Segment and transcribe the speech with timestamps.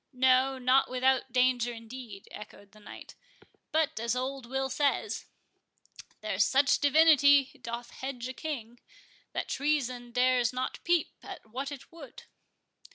[0.13, 3.13] "No, not without danger, indeed," echoed the knight;
[3.71, 5.27] "but, as old Will says,—
[6.21, 8.79] 'There's such divinity doth hedge a king,
[9.33, 12.23] That treason dares not peep at what it would.